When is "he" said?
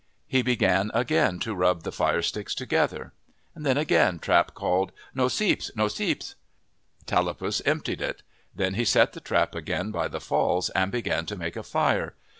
0.27-0.41, 8.73-8.83